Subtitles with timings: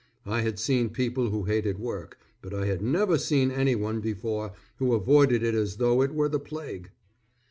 [0.25, 4.95] I had seen people who hated work, but I had never seen anyone before who
[4.95, 6.89] avoided it as though it were the plague.